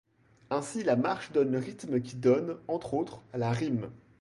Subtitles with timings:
[0.49, 3.91] Ainsi la marche donne le rythme qui donne, entre autres, la rime.